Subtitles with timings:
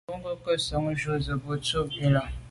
[0.07, 2.23] Bônke’ nke nson ju ze bo tù’ ngù là.